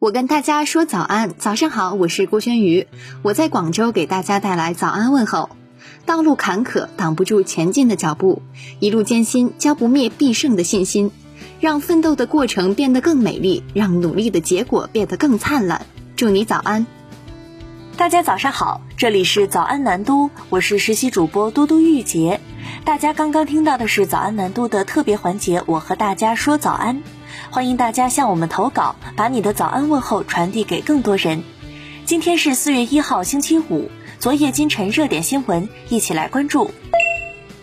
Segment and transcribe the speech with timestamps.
[0.00, 2.88] 我跟大家说早安，早上好，我是郭轩宇，
[3.20, 5.50] 我在广州给大家带来早安问候。
[6.06, 8.40] 道路坎坷挡不住前进的脚步，
[8.78, 11.10] 一路艰辛浇不灭必胜的信心，
[11.60, 15.84] 让奋斗的过程变得更美丽，让努力的结果变得更灿烂。
[16.16, 16.86] 祝你早安！
[17.98, 22.40] 大家早上好，这里是早安南都，我是实习主播嘟嘟玉洁。
[22.86, 27.02] 大家刚刚听到的是早安南都的特别环节，我和大家说早安。
[27.48, 31.42] 欢迎大家向我们投稿，把你的早安问候传递给更多人。
[32.04, 33.90] 今天是四月一号，星期五。
[34.18, 36.70] 昨夜今晨热点新闻，一起来关注。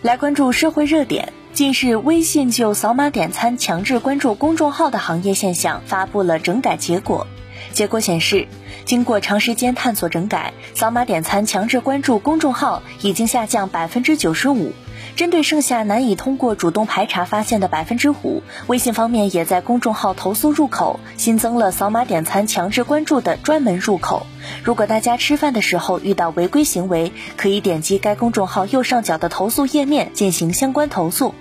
[0.02, 1.32] 来关注社会热点。
[1.52, 7.26] 近日，微信就扫码点餐强制关注公众号的行业现象发布了整改结果。
[7.72, 8.46] 结果显示，
[8.84, 14.72] 经过长时间探索整改，扫码点餐强制关注公众号已经下降百分之九十五。
[15.18, 24.28] 针对剩下难以通过主动排查发现的百分之五，微信方面也在公众号投诉入口新增了扫码点餐强制关注的专门入口。
[24.62, 31.34] 如果大家吃饭的时候遇到违规行为，可以点击该公众号右上角的投诉页面进行相关投诉。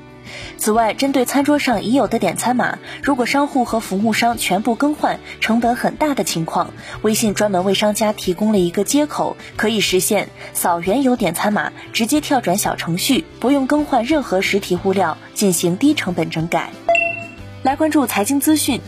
[0.58, 16.72] 此外，针对餐桌上已有的点餐码，如果商户和服务商全部更换，成本很大的情况，微信专门为商家提供了一个接口，可以实现扫原有点餐码，直接跳转小程序，不用更换任何实体物料，进行低成本整改。
[17.64, 18.82] 来关注财经资讯，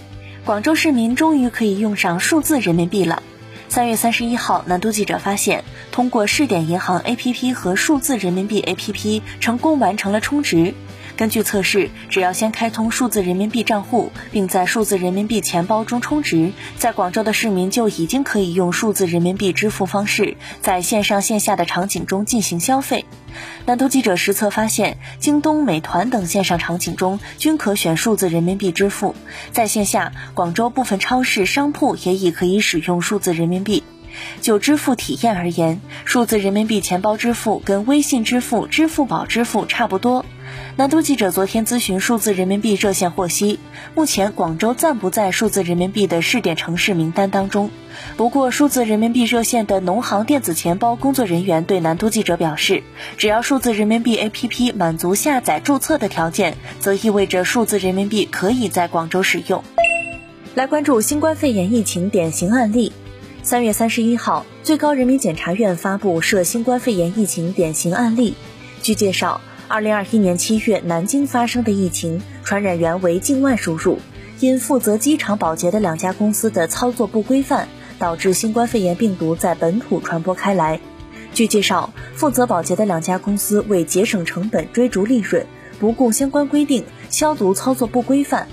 [0.46, 3.22] 广州市民终于可以用上数字人民币了。
[3.70, 10.74] 三月三十一号，南都记者发现，通过试点银行 APP 和数字人民币 APP，成功完成了充值。
[11.16, 23.06] 根据测试，只要先开通数字人民币账户，并在数字人民币钱包中充值，在广州的市民就已经可以用数字人民币支付方式，在线上线下的场景中进行消费。
[23.66, 29.14] 南都记者实测发现，京东、美团等线上场景中均可选数字人民币支付，
[29.52, 33.84] 在线下，广州部分超市、商铺也已可以使用数字人民币。
[34.42, 40.26] 就支付体验而言，数字人民币钱包支付跟微信支付、支付宝支付差不多。
[40.76, 43.60] 南都记者昨天咨询数字人民币热线获悉，
[43.94, 47.70] 目前广州暂不在数字人民币的试点城市名单当中。
[48.18, 52.82] 不过，数字人民币热线的农行电子钱包工作人员对南都记者表示，
[53.16, 59.64] 只要数字人民币 APP 满足下载注册的条件，则意味着数字人民币可以在广州使用。
[60.56, 62.92] 来关注新冠肺炎疫情典型案例。
[63.50, 68.36] 三月三十一号，最高人民检察院发布涉新冠肺炎疫情典型案例。
[68.84, 69.42] 据介绍。
[69.68, 73.98] 二零二一年七月，南京发生的疫情，传染源为境外输入，
[74.40, 77.68] 因负责机场保洁的两家公司的操作不规范，
[77.98, 80.80] 导致新冠肺炎病毒在本土传播开来。
[81.34, 85.44] 据介绍，负责保洁的两家公司为节省成本、追逐利润，
[85.80, 88.48] 不顾相关规定，消毒操作不规范。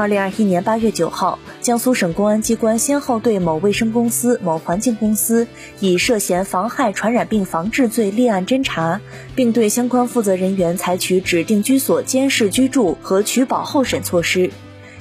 [0.00, 5.46] 二零二一年八月九号，江苏省公安机关先后对某卫生公司、某环境公司
[5.78, 9.02] 以涉嫌妨害传染病防治罪立案侦查，
[9.34, 14.50] 并对相关负责人员采取指定居所监视居住和取保候审措施。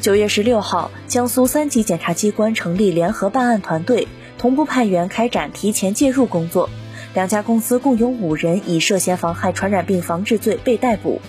[0.01, 6.69] 九月十六号，江苏三级检察机关成立联合办案团队，同步派员开展提前介入工作。
[7.13, 11.21] 两家公司共有五人以涉嫌妨害传染病防治罪被逮捕。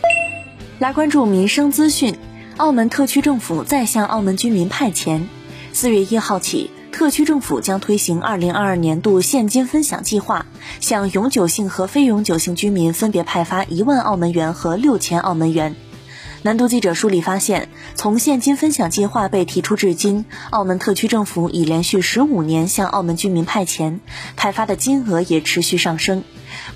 [0.80, 2.16] 来关注民生资讯。
[2.60, 5.26] 澳门特区政府再向澳门居民派钱。
[5.72, 10.44] 四月一号起，特区政府将推行二零二二年度现金分享计划，
[10.78, 15.74] 向永久性和非永久性居民分别派发一万澳门元和六千澳门元。
[16.42, 24.00] 南都记者梳理发现，从现金分享计划被提出至今，澳门特区政府已连续十五年向澳门居民派钱，
[24.36, 26.24] 派发的金额也持续上升。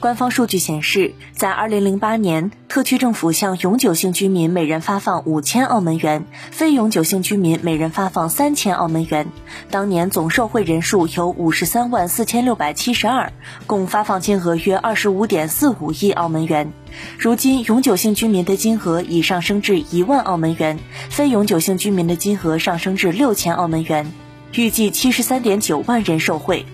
[0.01, 9.27] 官方数据显示，在2008年，特区政府向永久性居民每人发放五千澳门元，非永久性居民每人发放三千澳门元。
[9.71, 13.33] 当年总受惠人数有五十三万四千六百七十二，
[13.67, 16.73] 共发放金额约二十五点四五亿澳门元。
[17.19, 20.79] 如今，永久性居民的金额已上升至一万澳门元，
[21.11, 24.13] 非永久性居民的金额上升至六千澳门元，
[24.53, 26.67] 预计七十三点九万人受惠。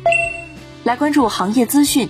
[0.85, 2.09] 来关注行业资讯。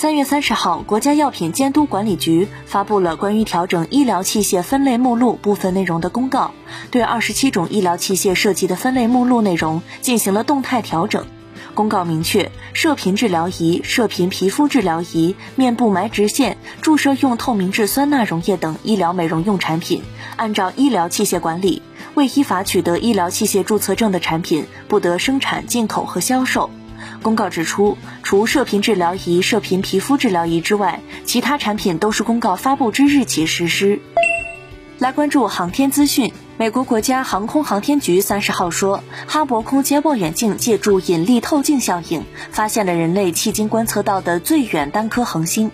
[0.00, 6.52] 三月三十号，国家药品监督管理局发布了关于调整医疗器械分类目录部分内容的公告，
[6.90, 11.26] 对二十七种医疗器械涉及的分类目录内容进行了动态调整。
[11.74, 20.02] 公告明确，射频治疗仪、射频皮肤治疗仪、面部埋植线、注射用透明质酸钠溶液等医疗美容用产品，
[20.36, 21.82] 按照医疗器械管理，
[22.14, 26.70] 未依法取得医疗器械注册证的产品不得生产、进口和销售。
[27.22, 34.00] 公告指出，除射频治疗仪、射频皮肤治疗仪之外，其他产品都是公告发布之日起实施。
[34.98, 45.70] 来关注航天资讯，美国国家航空航天局三十号说，哈勃空间望远镜借助引力透镜效应，发现了人类迄今观测到的最远单颗恒星。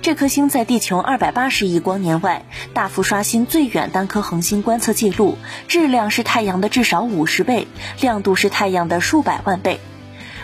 [0.00, 5.36] 这颗星在地球二百八十亿光年外，大幅刷新最远单颗恒星观测记录，
[5.68, 7.68] 质量是太阳的至少五十倍，
[8.00, 9.78] 亮度是太阳的数百万倍。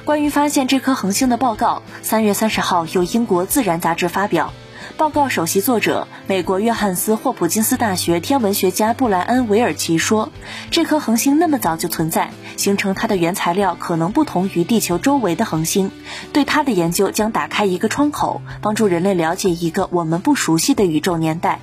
[0.06, 4.52] 关于发现这颗恒星的报告，三月三十号由英国《自然》杂志发表。
[4.96, 10.30] 报告首席作者、美国约翰斯霍普金斯大学天文学家布莱恩·韦尔奇说
[10.70, 15.90] ：“这颗恒星那么早就存在，形成它的原材料可能不同于地球周围的恒星。
[16.32, 21.58] 对它的研究将打开一个窗口，帮助人类了解一个我们不熟悉的宇宙年代。”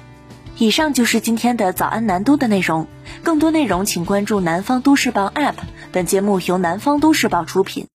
[0.60, 2.88] 以上就是今天的早安南都的内容。
[3.24, 5.56] 更多内容请关注南方都市报 App。
[5.94, 7.88] 本节目由南方都市报出品。